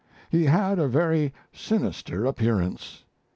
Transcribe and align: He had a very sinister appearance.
He 0.31 0.45
had 0.45 0.79
a 0.79 0.87
very 0.87 1.31
sinister 1.53 2.25
appearance. 2.25 3.03